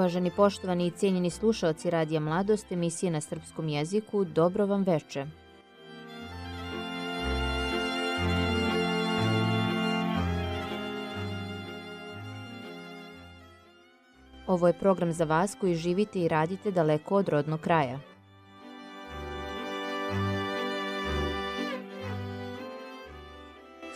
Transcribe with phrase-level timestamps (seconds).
[0.00, 5.26] Uvaženi poštovani i cijenjeni slušalci Radija Mladost emisije na srpskom jeziku, dobro vam veče.
[14.46, 18.09] Ovo je program za vas koji živite i radite daleko od rodnog kraja.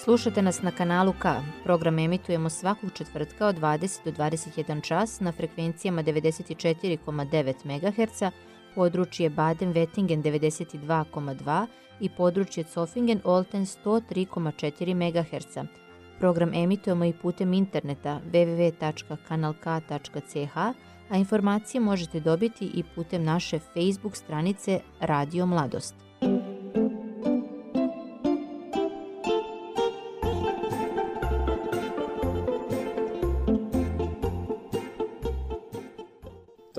[0.04, 1.42] Slušate nas na kanalu K.
[1.62, 8.22] Program emitujemo svakog četvrtka od 20 do 21 čas na frekvencijama 94,9 MHz,
[8.74, 11.66] područje Baden-Wettingen 92,2
[12.00, 15.58] i područje Zofingen-Olten 103,4 MHz.
[16.18, 20.56] Program emitujemo i putem interneta www.kanalk.ch,
[21.10, 26.03] a informacije možete dobiti i putem naše Facebook stranice Radio Mladost.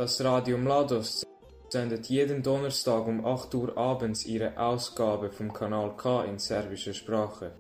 [0.06, 1.26] Das Radio Mladost
[1.68, 7.54] sendet jeden Donnerstag um 8 Uhr abends ihre Ausgabe vom Kanal K in serbischer Sprache.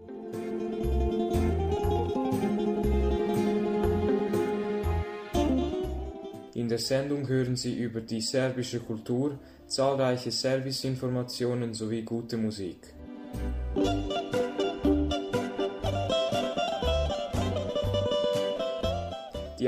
[6.54, 12.94] In der Sendung hören Sie über die serbische Kultur, zahlreiche Serviceinformationen sowie gute Musik.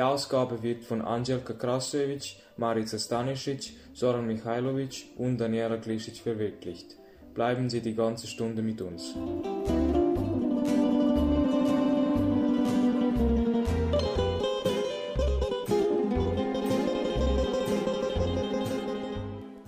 [0.02, 6.96] Ausgabe wird von Angelika Krasojevic, Marica Stanisic, Soran Mihailovic und Daniela Glisic verwirklicht.
[7.34, 9.14] Bleiben Sie die ganze Stunde mit uns.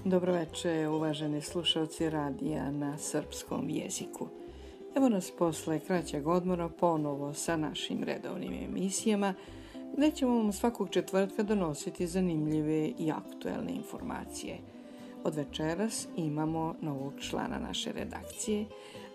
[0.03, 4.27] Dobroveče, uvaženi slušalci radija na srpskom jeziku.
[4.95, 9.33] Evo nas posle kraćeg odmora ponovo sa našim redovnim emisijama,
[9.97, 14.57] gde ćemo vam svakog četvrtka donositi zanimljive i aktuelne informacije.
[15.23, 18.65] Od večeras imamo novog člana naše redakcije,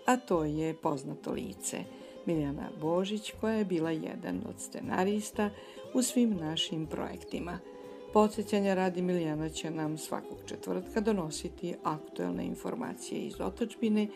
[0.05, 1.77] a to je poznato lice
[2.25, 5.49] Miljana Božić, koja je bila jedan od scenarista
[5.93, 7.59] u svim našim projektima–
[8.15, 14.07] Podsjećanja radi Milijana će nam svakog četvrtka donositi aktuelne informacije iz otočbine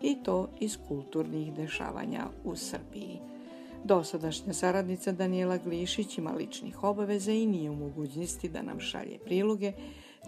[0.00, 3.18] i to iz kulturnih dešavanja u Srbiji.
[3.84, 9.72] Dosadašnja saradnica Daniela Glišić ima ličnih obaveza i nije u mogućnosti da nam šalje priloge,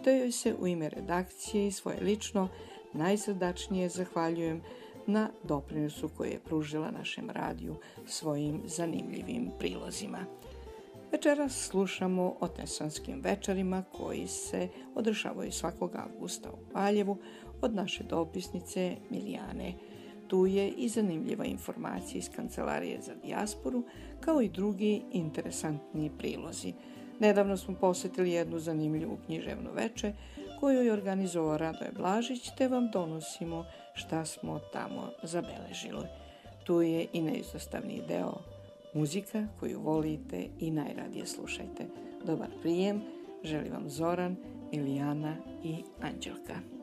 [0.03, 2.49] te joj se u ime redakcije i svoje lično
[2.93, 4.61] najsrdačnije zahvaljujem
[5.07, 7.75] na doprinosu koje je pružila našem radiju
[8.05, 10.19] svojim zanimljivim prilozima.
[11.11, 17.17] Večeras slušamo o tesanskim večerima koji se održavaju svakog avgusta u Valjevu
[17.61, 19.73] od naše dopisnice Milijane.
[20.27, 23.83] Tu je i zanimljiva informacija iz Kancelarije za dijasporu,
[24.19, 26.73] kao i drugi interesantni prilozi.
[27.19, 30.13] Nedavno smo posetili jednu zanimljivu književnu veče
[30.59, 36.07] koju je organizovao Radoje Blažić, te vam donosimo šta smo tamo zabeležili.
[36.63, 38.33] Tu je i neizostavni deo
[38.93, 41.85] muzika koju volite i najradije slušajte.
[42.25, 43.01] Dobar prijem,
[43.43, 44.35] želi vam Zoran,
[44.71, 46.76] Ilijana i Anđelka.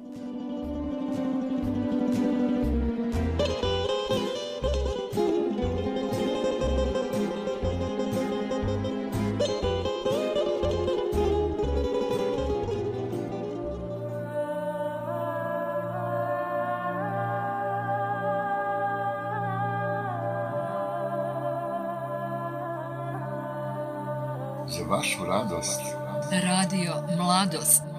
[26.31, 27.94] Radio Mladost.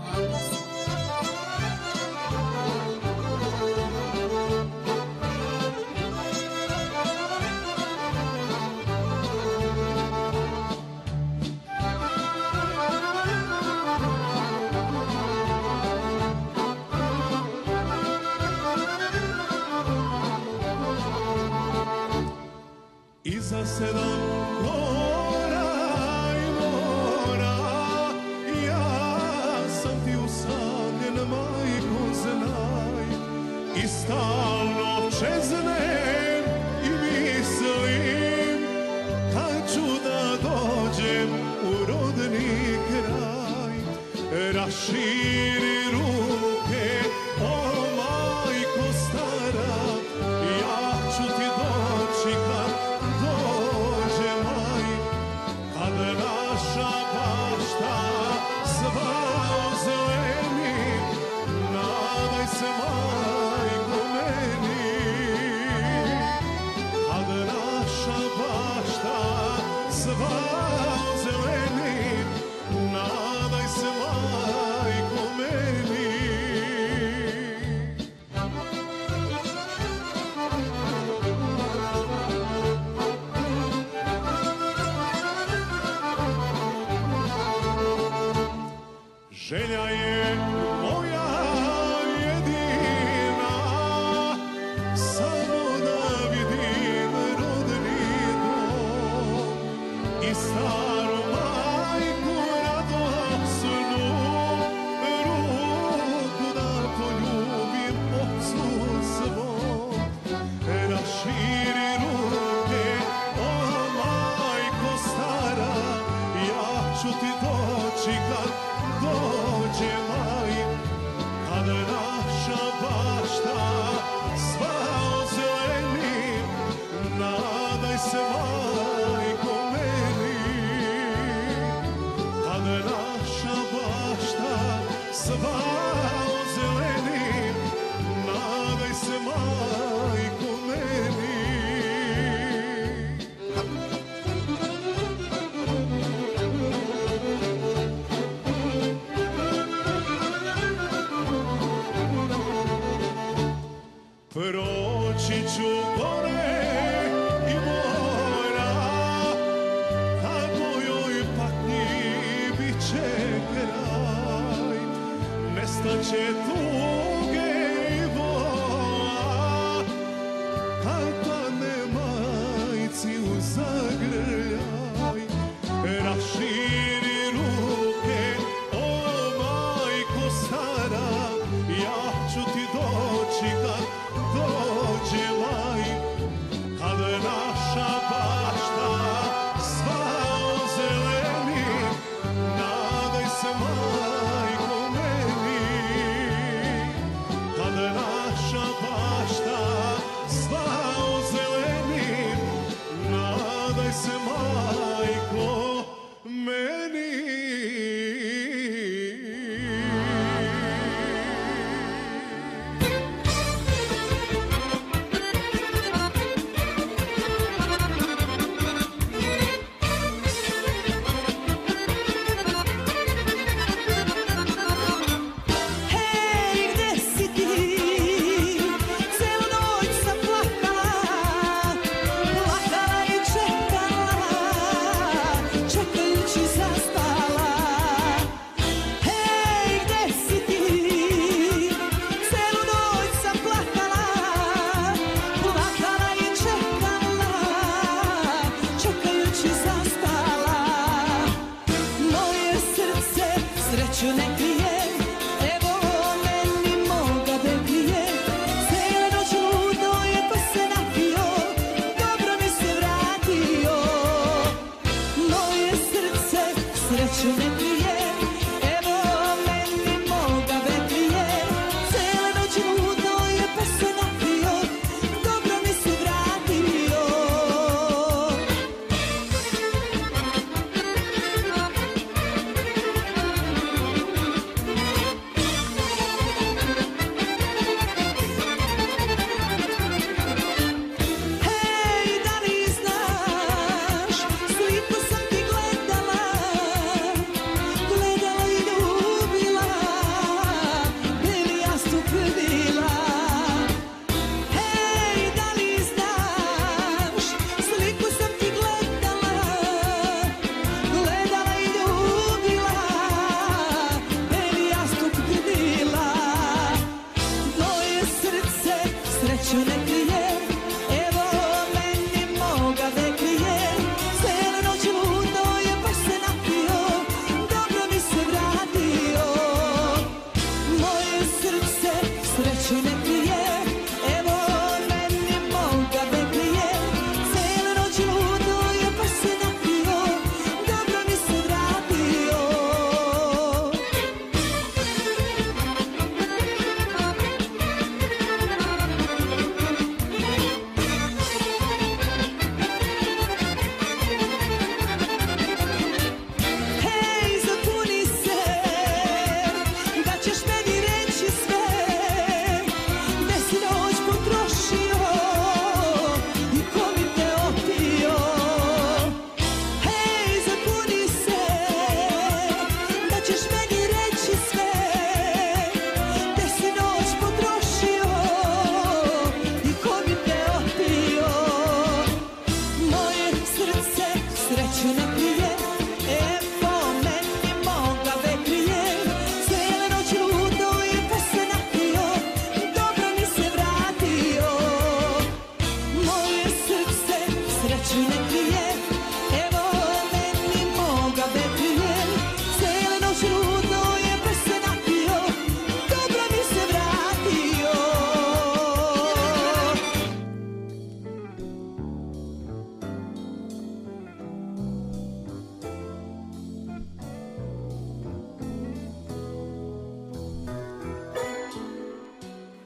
[89.55, 89.84] Senior.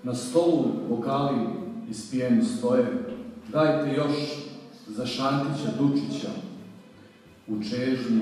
[0.04, 1.40] Na stolu bokali
[1.90, 2.86] ispijeni stoje,
[3.52, 4.14] dajte još
[4.88, 6.30] za Šantića Dučića,
[7.48, 8.22] u čežnji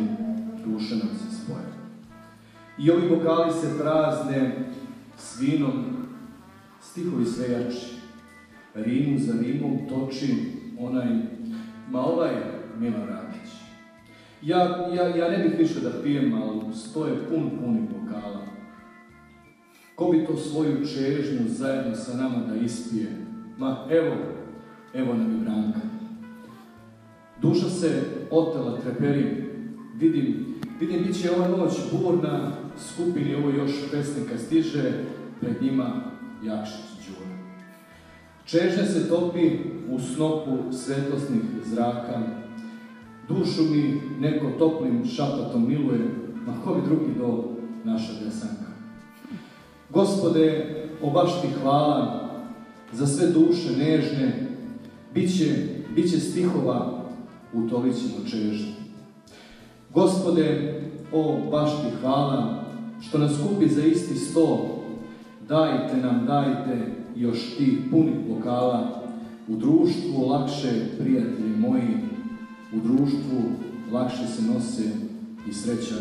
[0.65, 1.67] duše nam se spoje.
[2.77, 4.65] I ovi bokali se prazne
[5.17, 5.86] s vinom,
[6.81, 7.98] stihovi sve jači.
[8.74, 10.36] Rimu za rimom toči
[10.79, 11.07] onaj,
[11.89, 12.31] ma ovaj
[12.79, 13.51] Milo Rakić.
[14.41, 18.37] Ja, ja, ja ne bih više da pijem, ali stoje pun puni bokala.
[19.98, 23.25] Ko bi to svoju čežnju zajedno sa nama da ispije?
[23.58, 24.16] Ma evo,
[24.94, 25.80] evo nam i Branka.
[27.42, 29.27] Duša se otela treperim,
[29.96, 35.04] vidim, vidim bit će ova noć burna, skupini ovo još pesnika stiže,
[35.42, 36.01] pred njima
[36.44, 37.32] Jakšić Đura.
[38.46, 42.22] Čežnja se topi u snopu svetosnih zraka,
[43.27, 46.10] dušu mi neko toplim šapatom miluje,
[46.46, 47.44] ma ko bi drugi do
[47.84, 48.66] naša desanka.
[49.89, 52.29] Gospode, obaš ti hvala
[52.94, 54.50] za sve duše nežne,
[55.13, 55.38] bit
[56.17, 57.03] će, stihova,
[57.53, 58.74] utolit ćemo čežnju.
[59.94, 60.74] Gospode,
[61.12, 62.63] o baš ti hvala,
[63.01, 64.79] što nas kupi za isti sto,
[65.48, 69.03] dajte nam, dajte još tih punih bokala,
[69.48, 71.98] u društvu lakše, prijatelji moji,
[72.74, 73.41] u društvu
[73.91, 74.84] lakše se nose
[75.50, 75.96] i sreća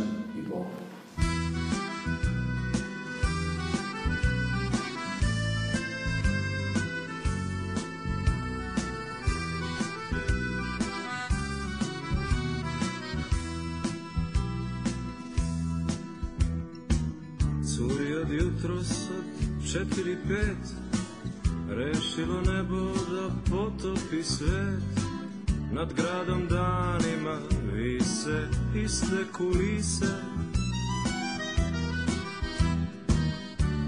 [20.29, 20.75] pet
[21.69, 24.83] Rešilo nebo da potopi svet.
[25.73, 27.39] Nad gradom danima
[27.75, 28.49] vise
[28.85, 30.15] iste kulise.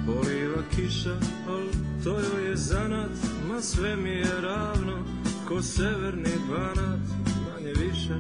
[0.07, 1.17] Poliva kiša,
[1.49, 1.67] al
[2.05, 3.11] to joj je zanat
[3.49, 5.05] Ma sve mi je ravno,
[5.49, 8.15] ko severni banat Manje više.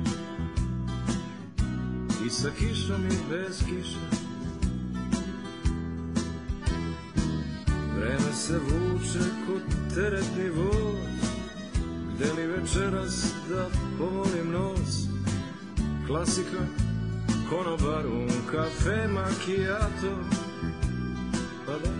[2.26, 4.17] I sa kišom i bez kiše
[8.49, 11.28] se vuče kod teretni voz.
[12.14, 13.67] Gde li večeras da
[13.99, 15.09] pomolim nos?
[16.07, 16.62] Klasika,
[17.50, 20.12] konobar, un kafe, macchiato.
[21.67, 21.90] Pa da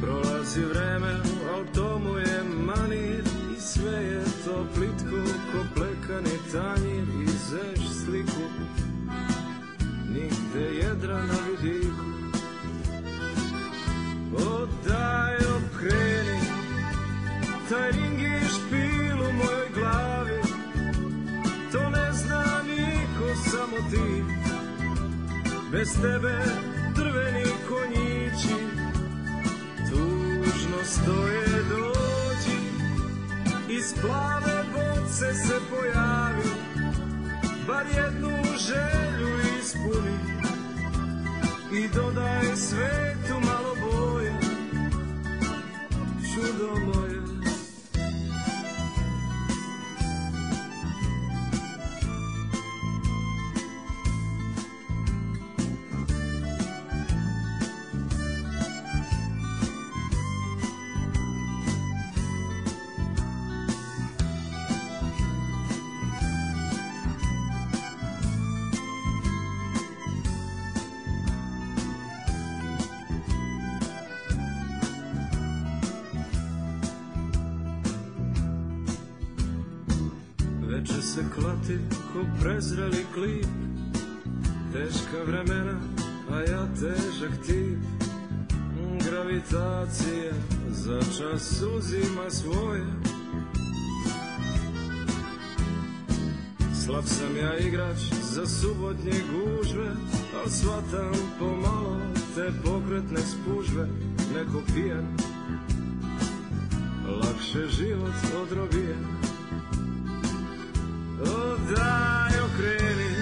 [0.00, 1.20] Prolazi vreme,
[1.54, 3.24] al tomu je manir
[3.56, 5.22] I sve je to plitko,
[5.52, 7.08] ko plekani tanjir.
[7.22, 8.44] I zeš sliku,
[10.08, 11.83] nigde jedra na vidiku
[14.88, 16.40] daj okreni
[17.68, 20.40] Taj ring je špil u mojoj glavi.
[21.72, 24.24] To ne zna niko, samo ti.
[25.72, 26.44] Bez tebe
[26.96, 28.56] drveni konjići
[29.90, 32.58] Tužno stoje dođi.
[33.68, 36.48] Iz plave boce se pojavi
[37.66, 40.18] Bar jednu želju ispuni.
[41.72, 43.73] I dodaj svetu malo
[46.44, 47.03] Čudo moje
[80.84, 81.78] Veče se klati
[82.12, 83.46] ko prezreli klip.
[84.72, 85.80] Teška vremena,
[86.30, 87.78] a ja težak tip.
[89.10, 90.32] Gravitacija
[90.68, 92.84] za čas uzima svoje.
[96.84, 99.90] Slab sam ja igrač za subotnje gužve
[100.36, 101.96] Al svatam pomalo
[102.34, 103.88] te pokretne spužve.
[104.34, 105.16] Neko pijan,
[107.20, 109.33] lakše život odrobijen
[111.26, 113.14] O daj okreni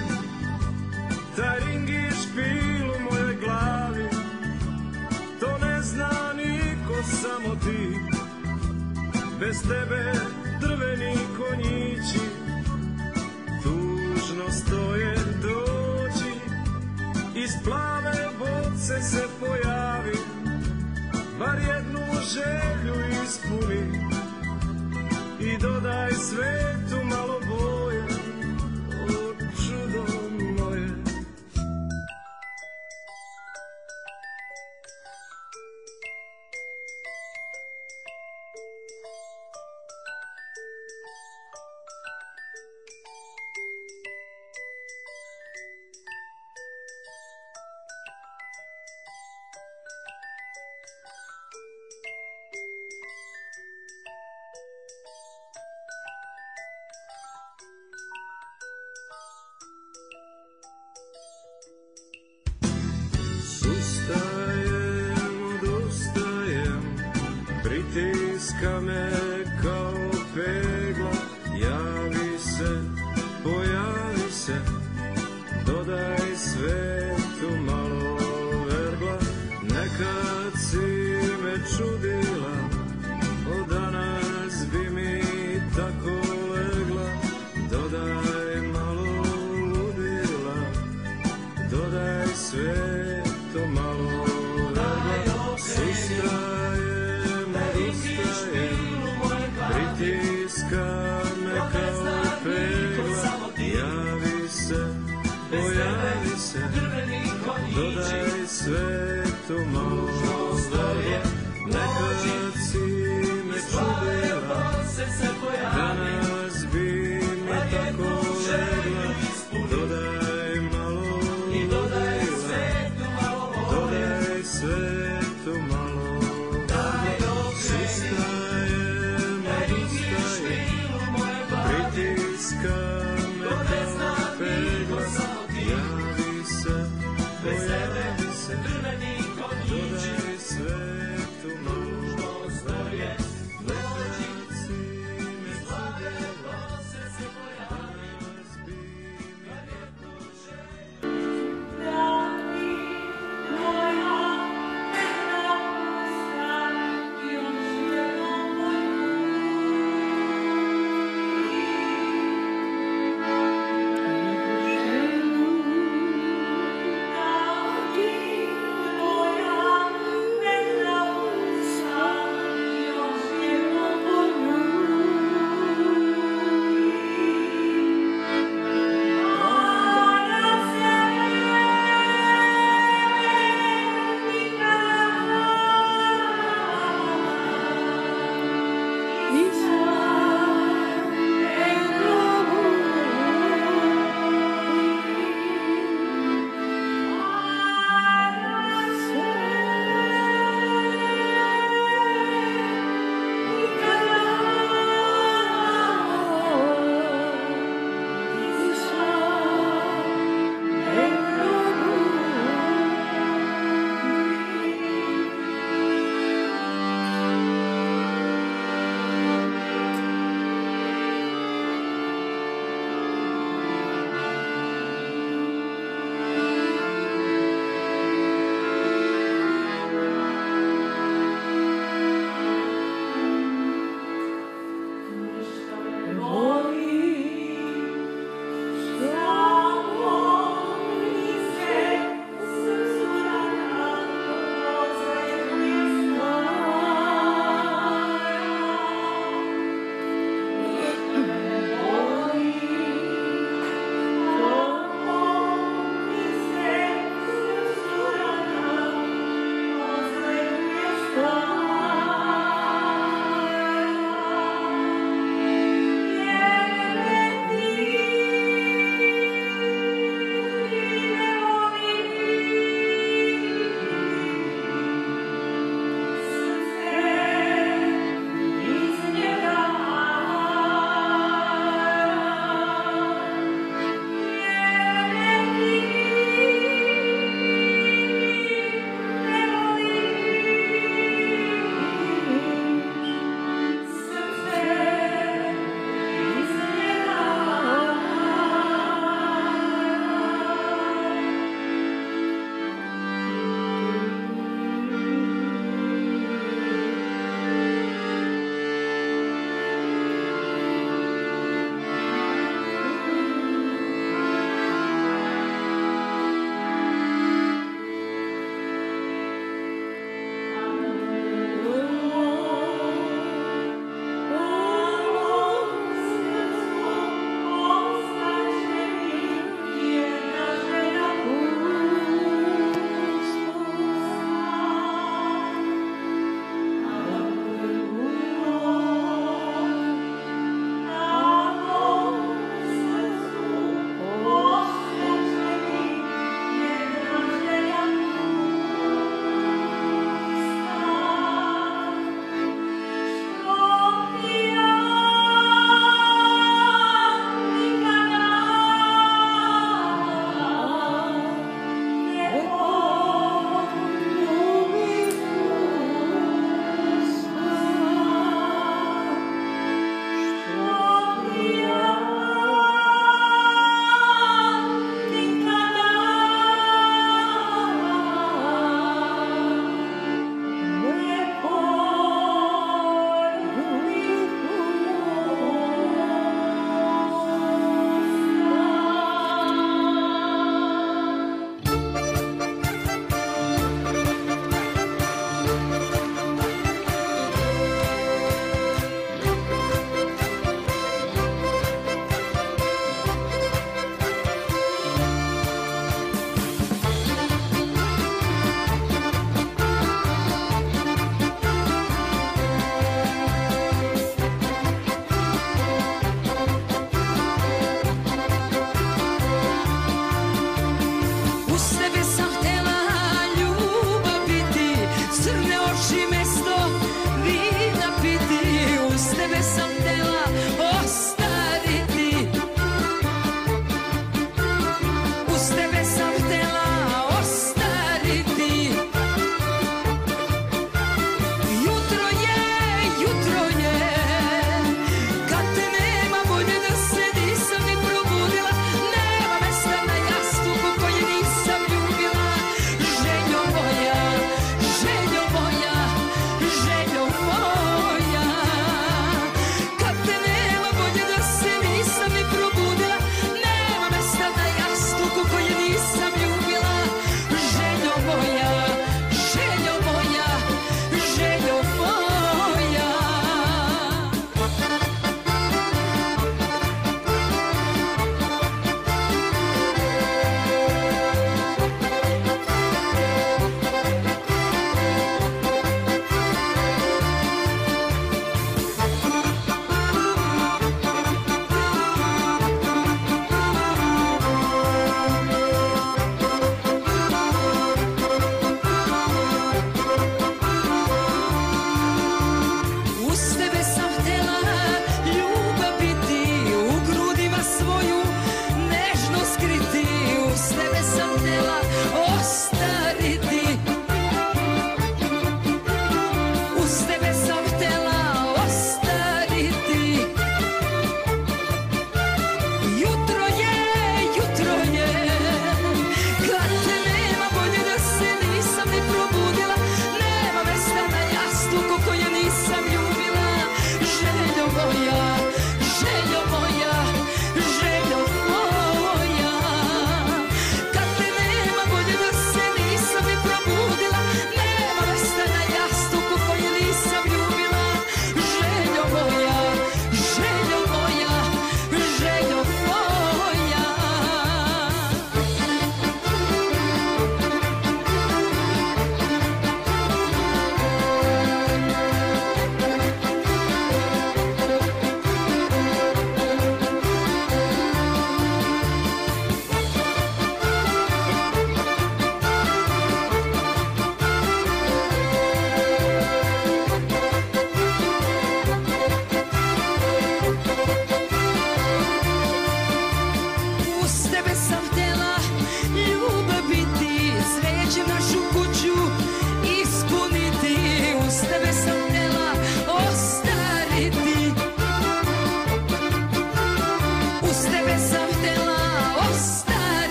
[1.35, 2.93] Taj ring i špil
[3.41, 4.09] glavi.
[5.39, 7.99] To ne zna niko, samo ti.
[9.39, 10.13] Bez tebe
[10.61, 12.19] drveni konjići
[13.63, 16.33] Tužno stoje dođi
[17.35, 20.17] Iz plave boce se pojavi
[21.39, 21.99] Bar jednu
[22.33, 23.83] želju ispuni.
[25.39, 27.42] I dodaj svetu malo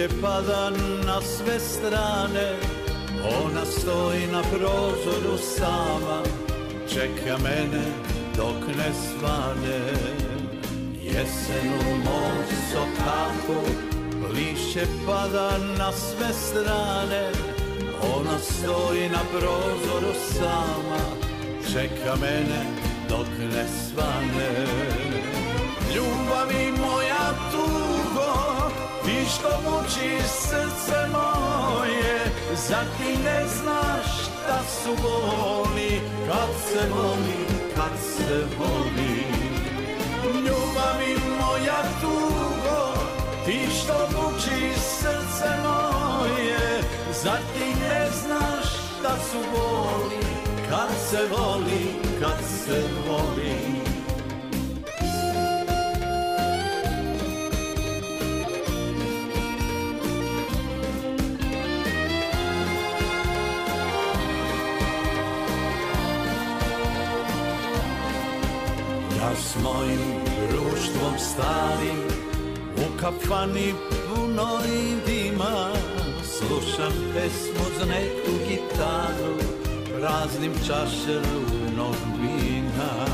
[0.00, 0.70] Lišće pada
[1.06, 2.56] na sve strane.
[3.44, 6.22] Ona stoji na prozoru sama.
[6.88, 7.84] Čeka mene
[8.36, 9.80] dok ne svane.
[11.02, 12.36] Jesen u mom
[12.72, 13.60] sokaku
[14.34, 17.32] Lišće pada na sve strane.
[18.16, 21.02] Ona stoji na prozoru sama.
[21.72, 22.64] Čeka mene
[23.08, 24.66] dok ne svane.
[25.92, 25.98] Ti
[29.34, 32.20] što muči srce moje
[32.68, 37.42] Zar ti ne znaš šta su boli Kad se voli,
[37.74, 39.24] kad se voli
[40.34, 42.94] Ljubavi moja tugo
[43.46, 46.80] Ti što muči srce moje
[47.22, 50.26] Zar ti ne znaš šta su boli
[50.70, 53.89] Kad se voli, kad se voli
[69.80, 70.00] mojim
[70.50, 72.00] društvom starim
[72.76, 73.74] U kafani
[74.08, 75.72] puno i dima.
[76.24, 79.36] Slušam pesmu za neku gitaru
[79.98, 83.06] Praznim čaše runog vina.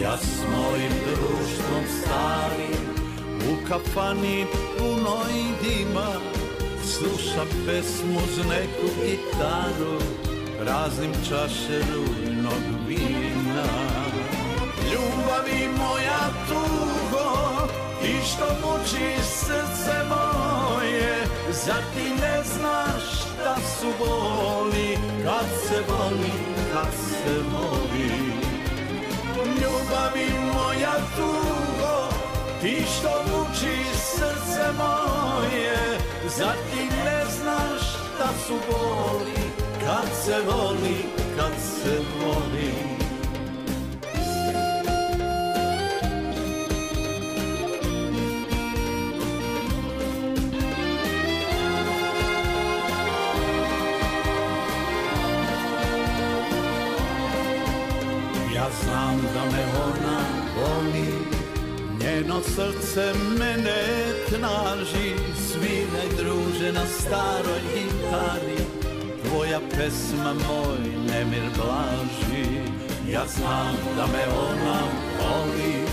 [0.00, 2.82] Ja s mojim društvom starim
[3.52, 4.46] U kafani
[4.78, 6.08] puno i dima.
[6.84, 9.98] Slušam pesmu za neku gitaru
[10.58, 13.31] Praznim čaše runog vina
[15.82, 17.28] moja tugo
[18.02, 26.32] Ti što muči srce moje Zar ti ne znaš šta su boli Kad se voli,
[26.72, 28.32] kad se voli
[29.60, 32.08] Ljubavi moja tugo
[32.60, 35.98] Ti što muči srce moje
[36.36, 39.42] Zar ti ne znaš šta su boli
[39.84, 40.96] Kad se voli,
[41.36, 43.01] kad se voli
[59.42, 60.20] da me ona
[60.56, 61.12] voli
[62.00, 63.82] Njeno srce mene
[64.28, 65.14] traži
[65.48, 68.64] Sviraj druže na staroj gitari.
[69.24, 70.78] Tvoja pesma moj
[71.08, 72.60] nemir blaži
[73.12, 74.80] Ja znam da me ona
[75.18, 75.84] voli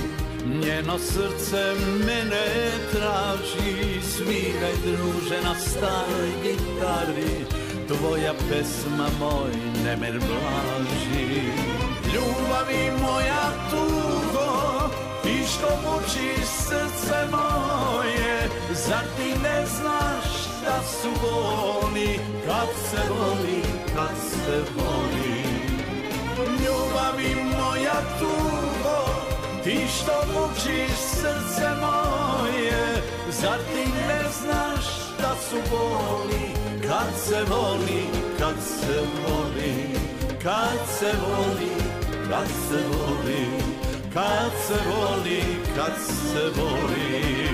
[0.66, 1.74] Njeno srce
[2.06, 7.46] mene traži Sviraj druže na staroj gitari.
[7.88, 9.52] Tvoja pesma moj
[9.86, 14.90] nemir blaži Ljubavi moja tugo
[15.24, 23.62] Ti što muči srce moje Zar ti ne znaš šta su boli Kad se voli,
[23.96, 25.44] kad se voli?
[26.38, 29.00] Ljubavi moja tugo
[29.64, 36.46] Ti što muči srce moje Zar ti ne znaš šta su boli
[36.88, 38.04] Kad se voli,
[38.40, 40.00] kad se voli?
[40.44, 41.99] Kad se voli,
[42.30, 43.46] kad se voli
[44.14, 45.42] Kad se voli,
[45.76, 47.50] kad se voli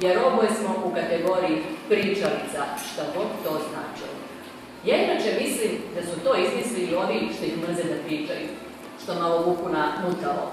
[0.00, 4.14] jer oboje smo u kategoriji pričalica, šta god to značilo.
[4.84, 8.48] Ja inače mislim da su to izmislili oni što ih mrze da pričaju,
[9.02, 10.52] što malo vuku na mutalo.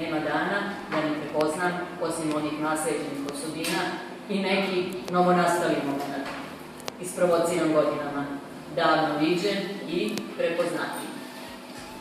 [0.00, 0.58] Nema dana
[0.90, 3.82] da ne prepoznam, osim onih nasljeđenih osobina,
[4.30, 6.26] i neki novonastali moment,
[7.00, 8.24] isprovociran godinama,
[8.76, 9.58] davno viđen
[9.88, 11.10] i prepoznatljiv.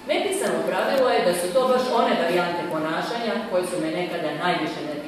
[0.08, 4.80] Nepisano pravilo je da su to baš one varijante ponašanja koje su me nekada najviše
[4.88, 4.99] nervirale.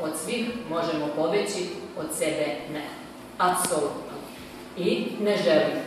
[0.00, 1.66] Od svih možemo pobeći,
[1.98, 2.84] od sebe ne.
[3.38, 4.12] Apsolutno.
[4.76, 5.78] I ne želim.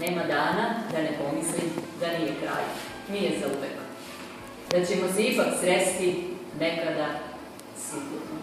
[0.00, 2.64] Nema dana da ne pomislim da nije kraj.
[3.12, 3.76] Nije za uvek.
[4.70, 6.24] Da ćemo se ipak sresti
[6.60, 7.06] nekada
[7.78, 8.38] sigurno.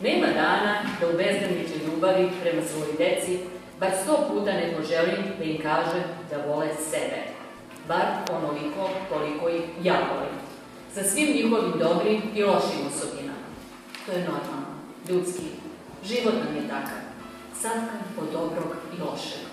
[0.00, 3.38] Nema dana da u bezdaničoj ljubavi prema svojoj deci
[3.80, 7.20] bar sto puta ne poželim da im kažem da vole sebe.
[7.88, 10.47] Bar onoliko koliko ih ja volim.
[10.94, 13.48] Sa svim njihovim dobrim i lošim osobinama.
[14.06, 14.66] To je normalno,
[15.08, 15.42] ljudski.
[16.04, 16.98] Život nam je takav.
[17.54, 19.48] Satkan od dobrog i lošeg.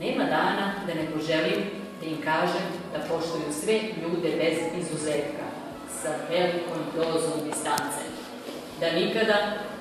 [0.00, 5.46] Nema dana da ne poželim da im kažem da poštuju sve ljude bez izuzetka,
[6.02, 8.02] sa velikom dozom distance.
[8.80, 9.36] Da nikada,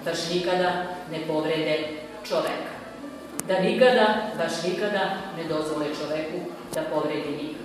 [0.05, 1.79] baš nikada ne povrede
[2.27, 2.73] čoveka.
[3.47, 6.39] Da nikada, baš nikada ne dozvole čoveku
[6.73, 7.62] da povredi njih.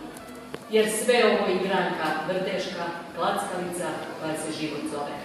[0.70, 2.84] Jer sve ovo je igranka, vrteška,
[3.16, 3.88] klackavica
[4.20, 5.16] koja se život zove.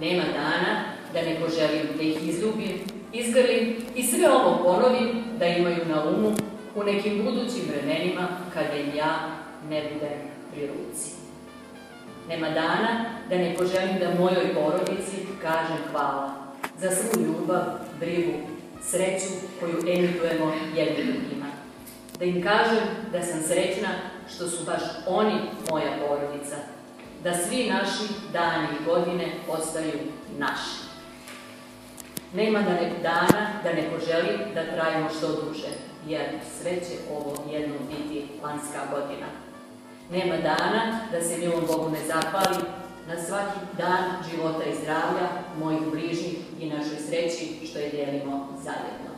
[0.00, 2.80] Nema dana da ne poželim da ih izljubim,
[3.12, 6.32] izgrlim i sve ovo ponovim da imaju na umu
[6.74, 9.28] u nekim budućim vremenima kada im ja
[9.70, 10.18] ne budem
[10.52, 11.10] pri ruci.
[12.28, 16.34] Nema dana da ne poželim da mojoj porodici kažem hvala
[16.78, 17.62] za svu ljubav,
[18.00, 18.32] brigu,
[18.82, 19.26] sreću
[19.60, 21.46] koju emitujemo jedni drugima.
[22.18, 23.88] Da im kažem da sam srećna
[24.34, 26.56] što su baš oni moja porodica.
[27.24, 29.98] Da svi naši dani i godine ostaju
[30.38, 30.86] naši.
[32.34, 35.68] Nema da dana da ne poželim da trajimo što duže,
[36.06, 36.24] jer
[36.60, 39.26] sve će ovo jednom biti lanska godina.
[40.10, 42.64] Nema dana da se milom Bogu ne zahvali
[43.08, 49.15] na svaki dan života i zdravlja, mojih bližnjih i našoj sreći što je dijelimo zajedno.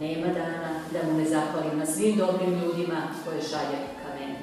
[0.00, 4.38] Nema dana da mu ne zahvalim na svim dobrim ljudima koje šalje ka meni.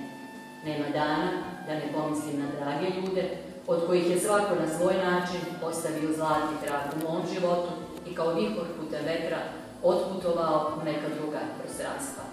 [0.66, 1.32] Nema dana
[1.68, 3.30] da ne pomislim na drage ljude
[3.68, 7.72] od kojih je svako na svoj način ostavio zlati trag u mom životu
[8.10, 9.38] i kao vihor putem vetra
[9.84, 12.24] otputovao u neka druga prostranstva.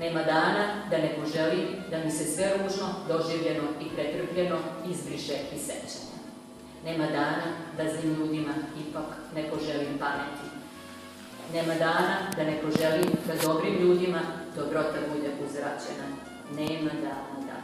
[0.00, 4.58] Nema dana da ne poželi da mi se sve ružno, doživljeno i pretrpljeno
[4.90, 6.16] izbriše i sećanje.
[6.84, 8.52] Nema dana da zlim ljudima
[8.88, 10.61] ipak ne poželim pameti.
[11.52, 14.20] Nema dana da ne poželim da dobrim ljudima
[14.56, 16.06] dobrota bude uzračena.
[16.56, 17.62] Nema dana da.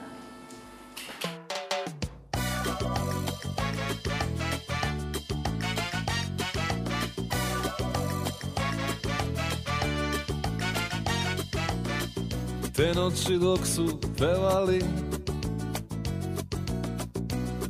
[12.77, 14.83] Te noći dok su pevali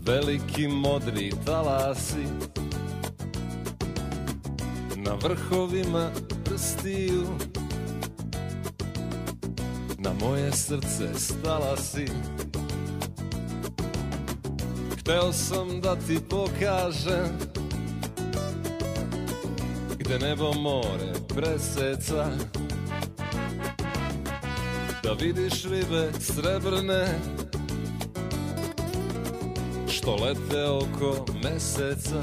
[0.06, 2.24] Veliki modri talasi
[5.22, 6.10] vrhovima
[6.44, 7.26] prstiju.
[9.98, 12.06] Na moje srce stala si.
[15.00, 17.38] Hteo sam da ti pokažem
[19.98, 22.26] Gde nebo more preseca.
[25.02, 27.18] Da vidiš ribe srebrne
[29.88, 32.22] što lete oko meseca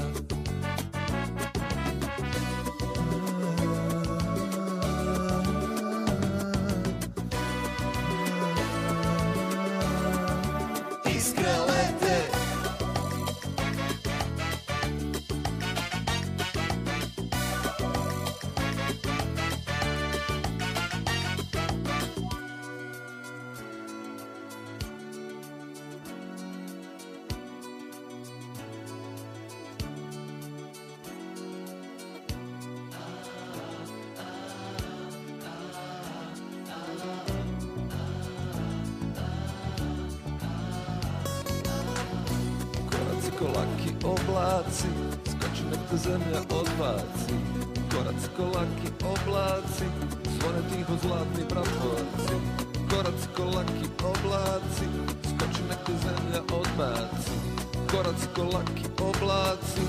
[57.96, 59.84] Koraci ko laki oblaci.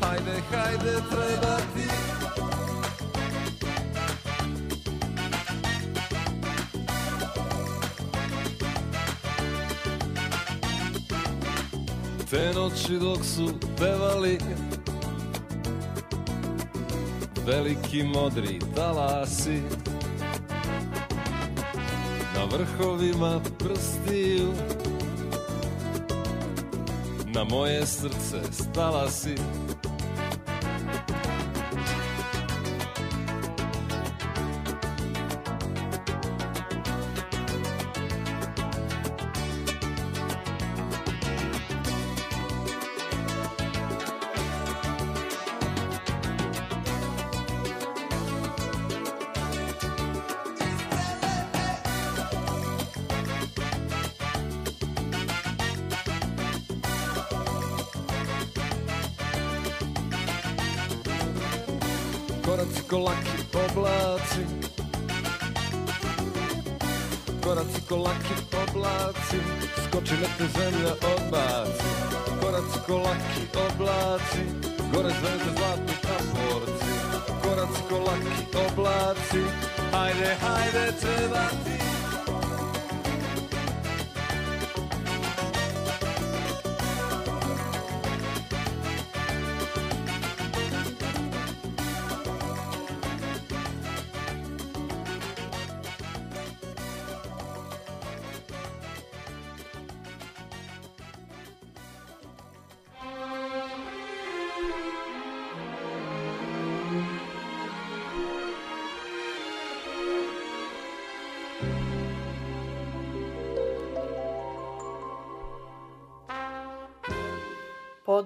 [0.00, 1.86] Hajde, hajde, treba ti.
[12.30, 14.38] Te noći dok su pevali
[17.46, 19.62] Veliki modri talasi.
[22.34, 24.52] Na vrhovima prstiju
[27.40, 29.34] Na moje srce stala si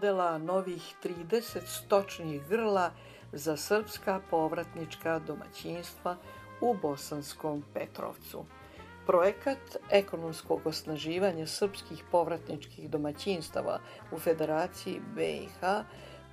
[0.05, 2.91] podela novih 30 stočnih grla
[3.33, 6.17] za srpska povratnička domaćinstva
[6.61, 8.45] u Bosanskom Petrovcu.
[9.07, 13.79] Projekat ekonomskog osnaživanja srpskih povratničkih domaćinstava
[14.13, 15.61] u Federaciji BiH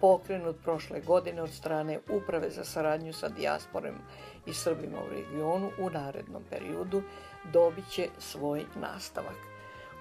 [0.02, 3.96] pokrenut prošle godine od strane Uprave za saradnju sa dijasporom
[4.46, 7.02] i Srbima u regionu u narednom periodu
[7.54, 9.51] dobit će svoj nastavak.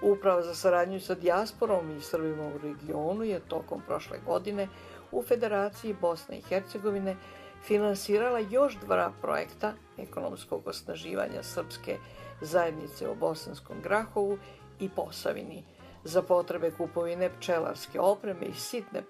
[0.01, 4.67] Uprava za saradnju sa dijasporom i Srbima u regionu je tokom prošle godine
[5.11, 7.15] u Federaciji Bosne i Hercegovine
[7.63, 11.97] finansirala još dva projekta ekonomskog osnaživanja srpske
[12.41, 14.37] zajednice u Bosanskom Grahovu
[14.79, 15.63] i Posavini.
[16.03, 19.03] Za potrebe kupovine pčelarske opreme i sitne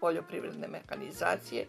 [0.00, 1.66] poljoprivredne mehanizacije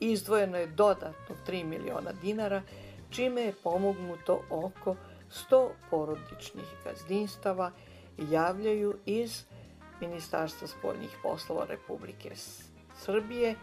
[0.00, 2.62] izdvojeno je dodatno 3 miliona dinara,
[3.10, 4.96] čime je pomognuto oko
[5.30, 7.72] 100 porodičnih gazdinstava
[8.18, 9.44] javljaju iz
[10.00, 12.30] Ministarstva spoljnih poslova Republike
[12.96, 13.54] Srbije,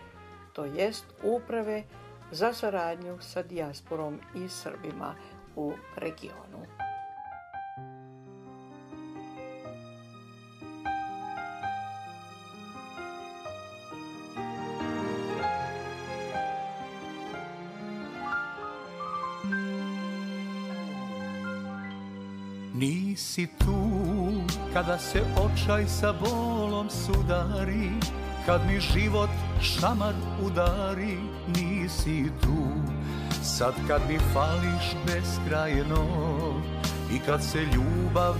[0.53, 1.84] to jest uprave
[2.32, 5.15] za saradnju sa dijasporom i Srbima
[5.55, 6.87] u regionu.
[23.18, 27.89] Nisi tu kada se očaj sa bolom sudari
[28.45, 29.30] Kad mi život
[29.61, 30.13] šamar
[30.45, 32.70] udari Nisi tu.
[33.43, 36.05] Sad kad mi fališ beskrajno
[37.11, 38.36] I kad se ljubav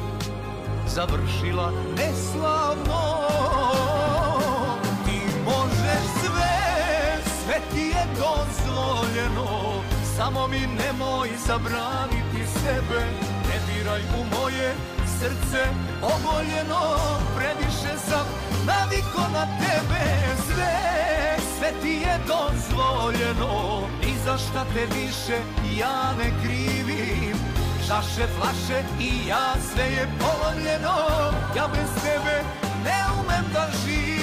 [0.88, 3.02] završila neslavno
[5.06, 6.58] Ti možeš sve,
[7.44, 9.82] sve ti je dozvoljeno
[10.18, 13.37] Samo mi nemoj zabraniti sebe
[13.88, 14.74] diraj u moje
[15.20, 15.64] srce
[16.02, 16.82] oboljeno
[17.38, 18.26] Previše sam
[18.66, 20.04] naviko na tebe.
[20.48, 20.78] Sve,
[21.58, 25.38] sve ti je dozvoljeno Ni za šta te više
[25.80, 27.38] ja ne krivim.
[27.88, 30.96] Čaše, flaše i ja sve je polomljeno
[31.56, 32.44] Ja bez tebe
[32.84, 34.17] ne umem da živim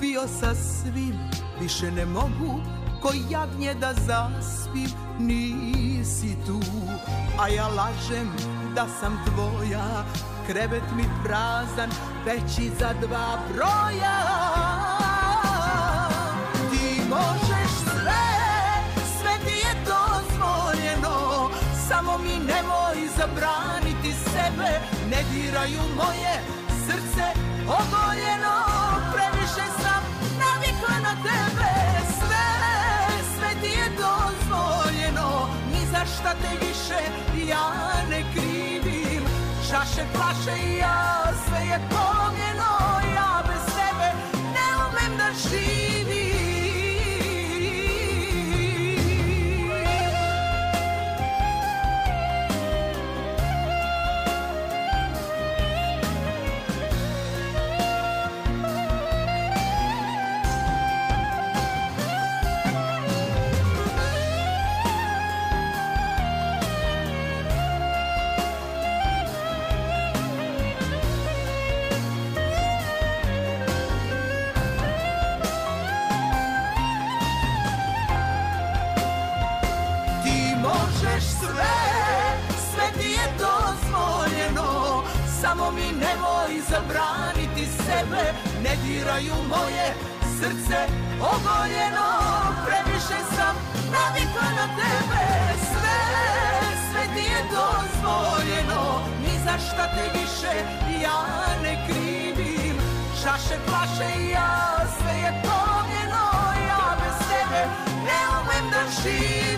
[0.00, 1.18] ubio sa svim
[1.60, 2.60] Više ne mogu
[3.02, 6.60] ko jagnje da zaspim Nisi tu,
[7.40, 8.32] a ja lažem
[8.74, 10.04] da sam tvoja
[10.46, 11.90] Krevet mi prazan,
[12.26, 14.18] veći za dva broja.
[16.70, 18.26] Ti možeš sve,
[19.20, 21.50] sve ti je dozvoljeno
[21.88, 24.80] Samo mi nemoj zabraniti sebe
[25.10, 26.40] Ne diraju moje
[26.86, 27.26] srce
[27.66, 28.39] ogoljeno
[36.00, 37.00] Ni za šta te više
[37.48, 37.72] ja
[38.10, 39.24] ne krivim.
[39.70, 42.70] Čaše, plaše i ja, sve je polomljeno
[43.14, 44.08] Ja bez tebe
[44.54, 45.99] ne umem da živim
[89.10, 89.94] Ne diraju moje
[90.38, 90.78] srce
[91.20, 92.08] ogoljeno
[92.66, 93.56] Previše sam
[93.92, 95.24] navikla na tebe.
[95.70, 96.00] Sve,
[96.90, 100.54] sve ti je dozvoljeno Ni za šta te više
[101.02, 101.24] ja
[101.62, 102.76] ne krivim.
[103.22, 106.26] Čaše plaše i ja, sve je pomljeno
[106.68, 107.62] Ja bez tebe
[108.06, 109.49] ne umem da živim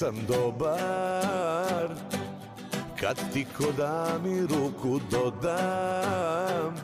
[0.00, 1.88] sam dobar.
[3.00, 6.74] Kad ti ko da mi ruku dodam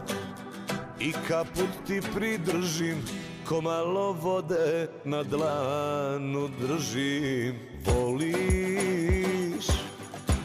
[1.00, 3.04] I kaput ti pridržim
[3.48, 7.54] Ko malo vode na dlanu držim.
[7.86, 9.66] Voliš,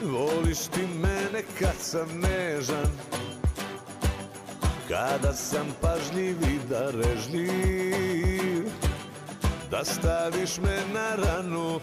[0.03, 2.91] voliš ti mene kad sam nežan
[4.89, 8.65] kada sam pažljiv i darežljiv
[9.71, 11.79] Da staviš me na ranu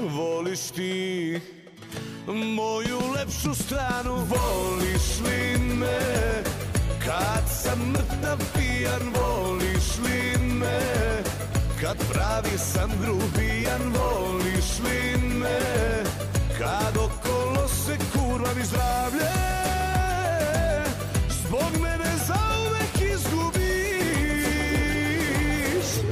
[0.00, 1.40] Voliš ti
[2.26, 4.14] moju lepšu stranu?
[4.14, 5.98] Voliš li me
[7.04, 9.12] kad sam mrtav pijan?
[9.14, 10.80] Voliš li me
[11.80, 13.92] kad pravi sam grubijan?
[13.94, 15.60] Voliš li me
[16.58, 19.32] kad okolo se kurvam i zdravlje?
[21.28, 23.62] Zbog mene zauvek izgubiš.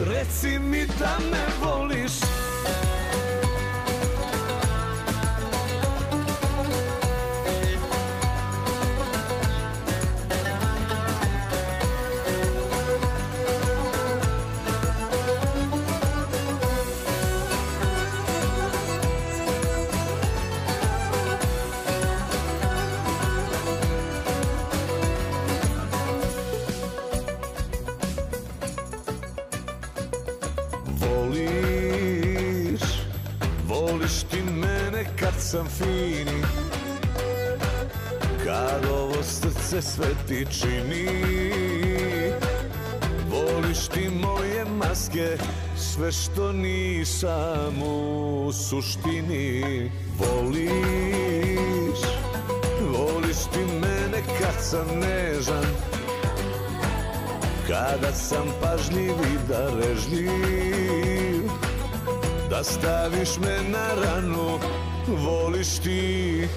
[0.06, 2.39] Reci mi da me voliš
[35.20, 36.42] kad sam fini.
[38.44, 41.08] Kad ovo srce sve ti čini.
[43.30, 45.36] Voliš ti moje maske,
[45.76, 49.90] sve što nisam u suštini.
[50.18, 52.00] Voliš,
[52.92, 55.64] voliš ti mene kad sam nežan.
[57.68, 61.10] Kada sam pažljiv i darežljiv
[62.50, 64.39] Da staviš me na ranu
[65.08, 66.48] Voliš ti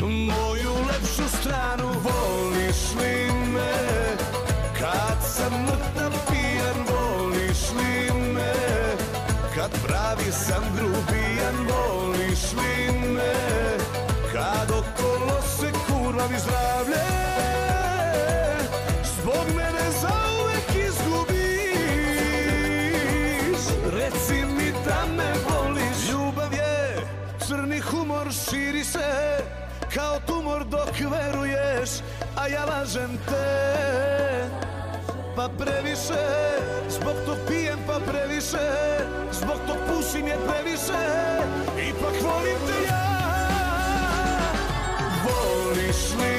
[0.00, 4.16] moju lepšu stranu Voliš li me?
[4.78, 8.52] Kad sam mrtav pijan Voliš li me?
[9.54, 13.34] Kad pravi sam grubijan Voliš li me?
[14.32, 17.05] Kad okolo se kurvam i zdravlje
[28.50, 29.08] širi se
[29.94, 31.90] Kao tumor dok veruješ
[32.36, 34.48] A ja lažem te.
[35.36, 36.26] Pa previše
[36.88, 38.66] Zbog tog pijem pa previše
[39.32, 41.02] Zbog tog pušim je previše.
[41.88, 43.06] Ipak volim te ja.
[45.24, 46.35] Voliš li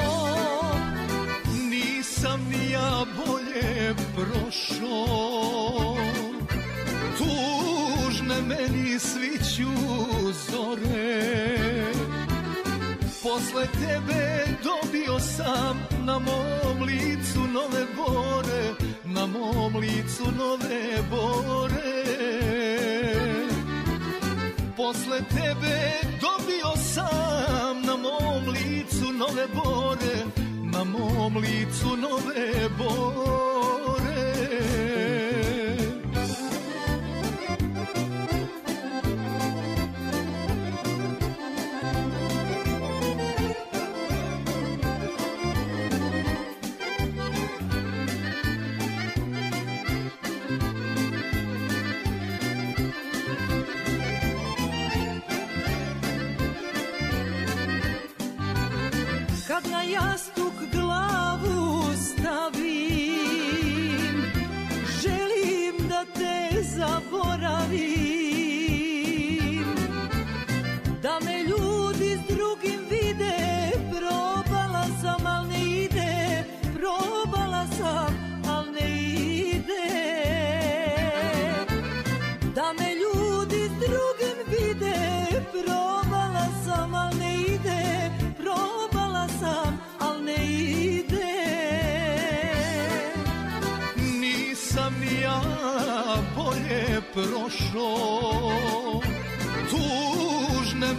[1.71, 5.97] Nisam ni ja bolje prošao.
[7.19, 9.71] Tužne meni sviću
[10.51, 11.47] zore.
[13.23, 22.76] Posle tebe dobio sam na mom licu nove bore Na mom licu nove bore.
[24.87, 30.16] Posle tebe dobio sam na mom licu nove bore
[30.62, 33.56] Na mom licu nove bore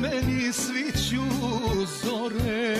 [0.07, 1.23] meni sviću
[2.03, 2.75] zore.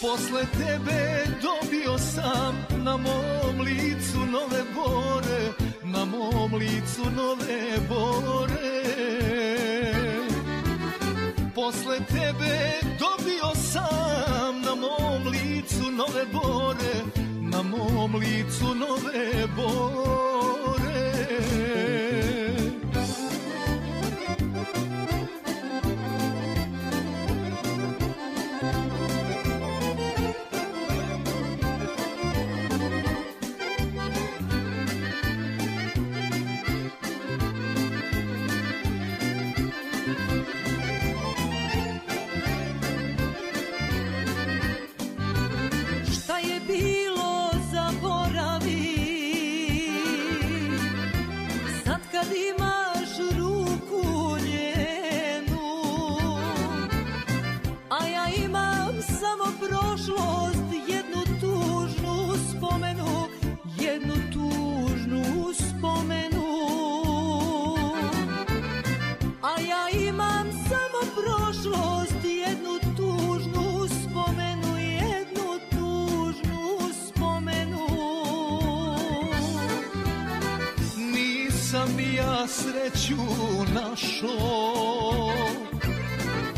[0.00, 5.52] Posle tebe dobio sam na mom licu nove bore
[5.84, 8.82] Na mom licu nove bore.
[11.54, 16.94] Posle tebe dobio sam na mom licu nove bore
[17.40, 20.92] Na mom licu nove bore
[83.12, 84.38] sreću našo.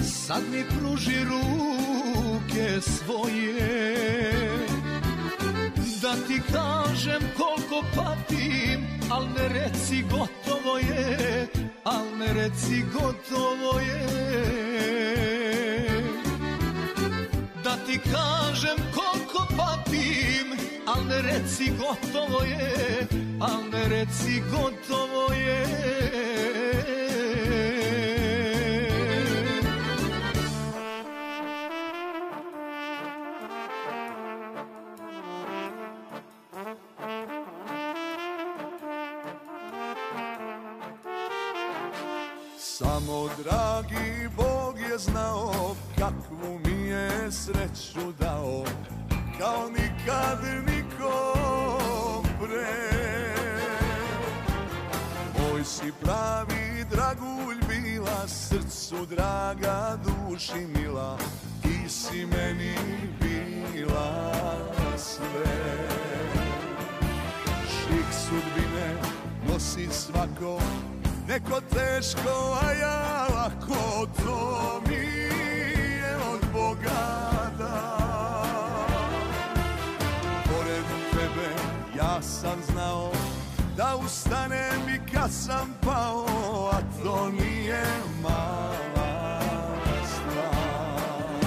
[0.03, 4.33] Sad mi pruži ruke svoje
[6.03, 11.47] Da ti kažem koliko patim Al ne reci gotovo je
[11.85, 14.07] Al ne reci gotovo je.
[17.65, 18.74] Da ti kažem
[20.95, 23.07] Al ne reci gotovo je
[23.41, 25.65] Al ne reci gotovo je.
[42.59, 48.65] Samo dragi Bog je znao kakvu mi je sreću dao.
[49.39, 50.84] Kao nikad nikom
[52.41, 52.75] pre
[55.39, 61.19] Moj si pravi dragulj bila Srcu draga, duši mila
[61.63, 62.75] Ti si meni
[63.21, 64.33] bila
[64.99, 65.55] sve.
[67.69, 68.95] Šik sudbine
[69.49, 70.61] nosi svako
[71.29, 77.34] Neko teško, a ja lako To mi je od Boga
[82.25, 83.13] sam znao
[83.77, 86.27] Da ustanem i kad sam pao
[86.73, 87.85] A to nije
[88.23, 89.41] mala
[90.07, 91.45] stvar.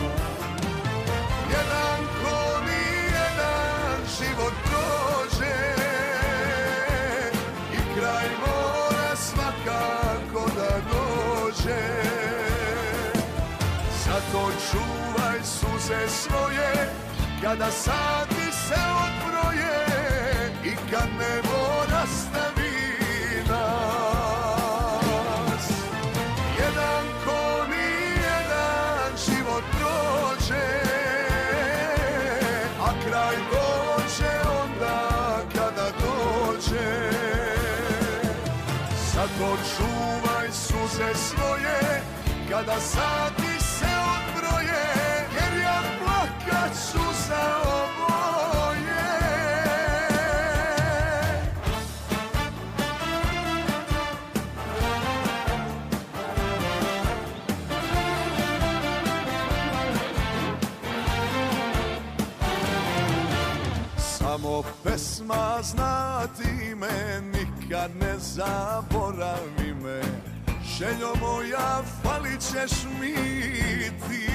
[1.51, 5.55] Jedan ko ni jedan život prođe
[7.73, 11.81] I kraj mora svakako da dođe.
[14.05, 16.89] Zato čuvaj suze svoje
[17.41, 19.86] Kada sati se odbroje
[20.91, 21.57] kad nebo
[21.91, 22.77] nastavi
[23.49, 24.05] nas
[26.59, 27.65] Jedan ko
[28.23, 30.69] jedan život prođe
[32.81, 34.97] A kraj dođe onda
[35.55, 37.11] kada dođe.
[39.13, 42.01] Zato čuvaj suze svoje
[42.49, 44.85] kada sati se odbroje
[45.35, 48.36] Jer ja plakat ću za oboje
[65.57, 70.01] pesma znati me, nikad ne zaboravi me.
[70.77, 73.15] Željo moja, falit ćeš mi
[73.89, 74.29] ti.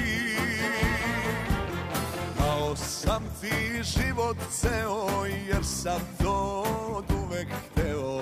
[2.39, 8.21] Dao sam ti život ceo, jer sam to od uvek hteo.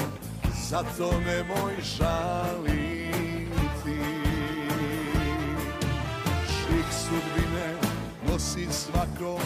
[0.68, 3.50] Zato nemoj žaliti.
[6.46, 7.74] Šik sudbine
[8.28, 9.38] nosi svako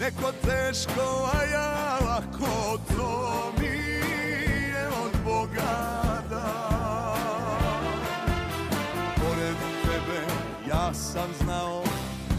[0.00, 7.84] Neko teško, a ja lako To mi je od Boga dan
[9.16, 10.20] Pored tebe
[10.68, 11.82] ja sam znao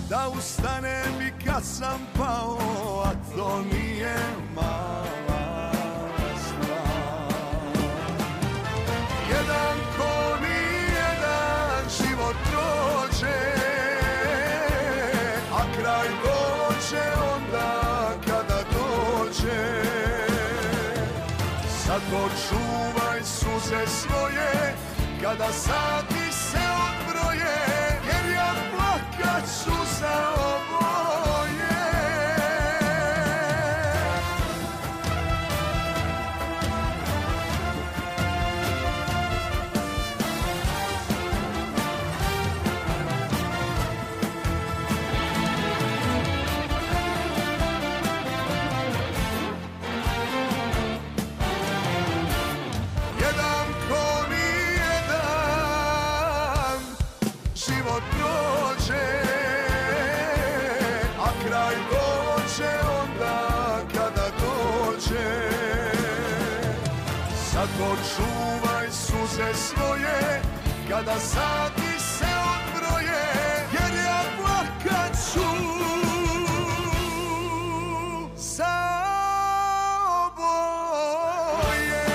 [0.10, 2.58] Da ustanem i kad sam pao
[3.06, 4.16] A to nije
[4.56, 5.72] mala
[6.38, 7.74] stvar.
[9.30, 13.63] Jedan ko nijedan život prođe
[23.64, 24.76] suze svoje
[25.22, 27.56] Kada sati se odbroje
[28.08, 30.63] Jer ja plakat ću za oboje
[61.64, 61.76] kraj
[63.02, 65.50] onda kada dođe?
[67.54, 70.42] Zato čuvaj suze svoje
[70.90, 73.24] kada sati se odbroje
[73.74, 75.40] Jer ja plakat ću
[78.36, 78.76] za
[80.26, 82.06] oboje.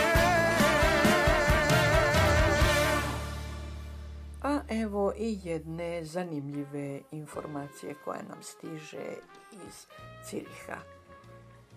[4.43, 9.38] A evo i jedne zanimljive informacije koja nam stiže
[9.69, 9.87] iz
[10.25, 10.79] Ciriha.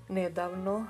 [0.09, 0.85] Nedavno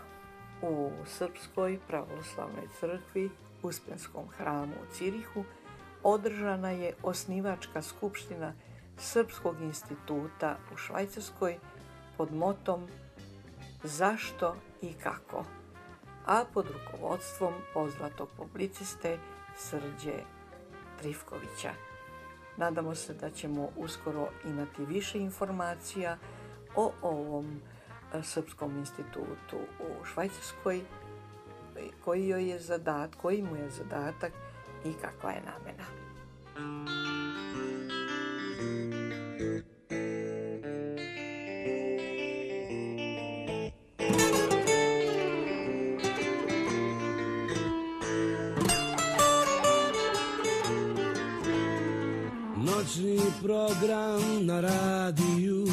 [0.61, 3.29] u Srpskoj pravoslavnoj crkvi
[3.63, 5.43] Uspenskom hramu u Cirihu
[6.03, 8.53] održana je osnivačka skupština
[8.97, 11.57] Srpskog instituta u Švajcarskoj
[12.17, 12.87] pod motom
[13.83, 15.45] Zašto i kako,
[16.25, 19.17] a pod rukovodstvom poznatog publiciste
[19.57, 20.23] Srđe
[20.99, 21.71] Trifkovića.
[22.57, 26.17] Nadamo se da ćemo uskoro imati više informacija
[26.75, 27.61] o ovom
[28.13, 30.81] e, Srpskom institutu u Švajcarskoj,
[32.05, 34.31] koji, joj je zadat, koji mu je zadatak
[34.85, 35.85] i kakva je namena.
[52.57, 55.65] Noćni program na radiju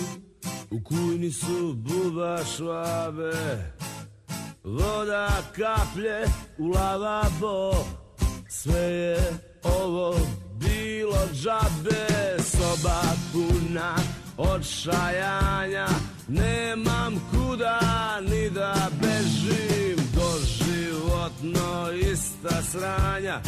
[0.71, 3.33] U kujni su buba švabe
[4.65, 6.25] Voda kaplje
[6.59, 7.73] u lavabo.
[8.49, 9.19] Sve je
[9.63, 10.15] ovo
[10.55, 12.07] bilo džabe
[12.43, 13.03] Soba
[13.33, 13.95] puna
[14.37, 15.87] odšajanja
[16.29, 17.81] Nemam kuda
[18.21, 23.41] ni da bežim Doživotno ista sranja.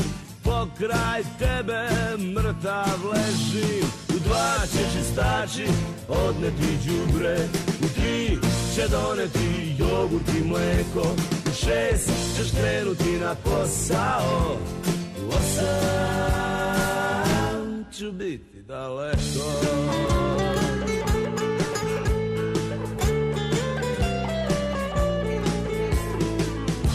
[0.44, 5.66] Pokraj tebe mrtav ležim U dva će čistači
[6.08, 7.36] odneti đubre.
[7.82, 8.38] U tri
[8.74, 11.08] će doneti jogurt i mleko.
[11.46, 14.56] U šest ćeš krenuti na posao.
[15.24, 15.70] U osam
[17.98, 19.46] ću biti daleko.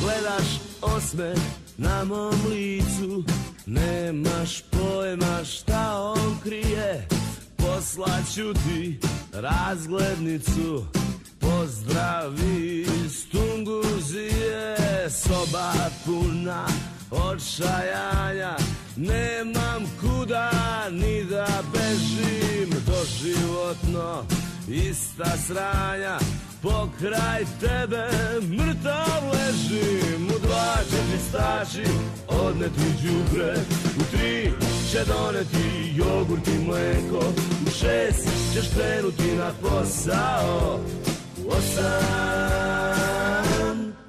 [0.02, 1.34] Gledaš osme
[1.78, 3.24] na mom licu
[3.66, 7.08] Nemaš pojma šta on krije.
[7.58, 9.00] Poslaću ti
[9.34, 10.86] razglednicu.
[11.40, 14.76] Pozdravi iz Tunguzije
[15.10, 15.74] Soba
[16.06, 16.68] puna
[17.12, 18.58] očajanja
[18.96, 20.52] Nemam kuda
[20.92, 22.70] ni da bežim.
[22.86, 24.24] Doživotno
[24.68, 26.18] ista sranja
[26.62, 28.08] Pokraj tebe
[28.42, 31.90] mrtav ležim U dva će ti staži
[32.28, 33.56] odneti džubre
[34.00, 34.52] U tri
[34.96, 37.26] će doneti jogurt i mleko.
[37.68, 40.80] U šest ćeš krenuti na posao.
[41.46, 41.86] U osam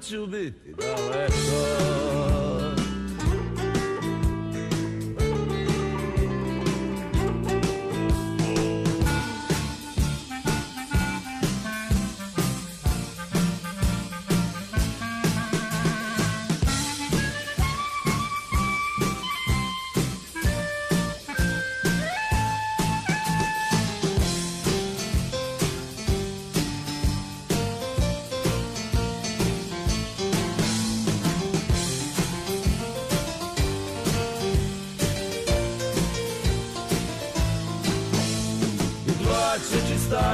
[0.01, 2.36] ću biti daleko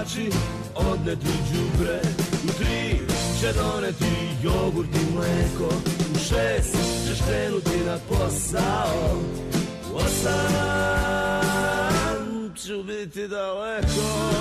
[0.03, 0.29] čistači
[0.75, 2.01] odneti džubre
[2.43, 2.99] U tri
[3.39, 4.05] će doneti
[4.43, 5.75] jogurt i mleko.
[6.15, 6.77] U šest
[7.07, 9.21] ćeš krenuti na posao.
[9.93, 10.33] U osam
[12.55, 14.33] ću biti daleko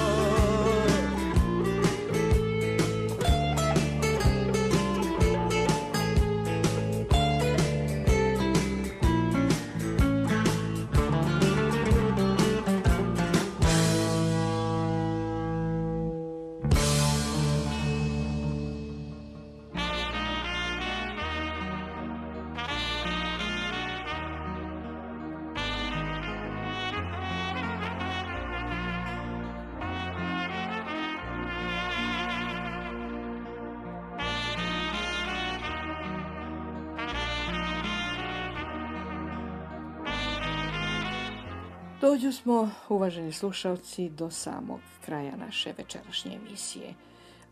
[42.22, 46.94] Dođu smo, uvaženi slušalci, do samog kraja naše večerašnje emisije.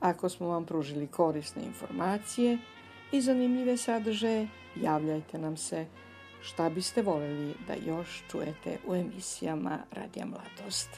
[0.01, 2.59] Ako smo vam pružili korisne informacije
[3.13, 5.87] i zanimljive sadržaje, javljajte nam se
[6.43, 10.91] šta biste voljeli da još čujete u emisijama Radija Mladost.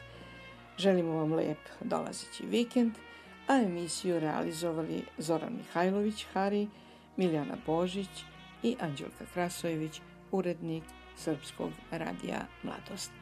[0.79, 2.93] Želimo vam lijep dolazeći vikend,
[3.49, 6.69] a emisiju realizovali Zoran Mihajlović Hari,
[7.17, 8.25] Miljana Božić
[8.63, 10.01] i Anđelka Krasojević,
[10.33, 10.85] urednik
[11.17, 13.22] Srpskog radija Mladost.